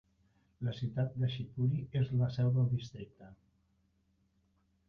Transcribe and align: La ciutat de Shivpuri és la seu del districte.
La 0.67 0.71
ciutat 0.77 1.19
de 1.23 1.29
Shivpuri 1.33 1.83
és 2.01 2.09
la 2.23 2.31
seu 2.39 2.51
del 2.57 2.67
districte. 2.73 3.33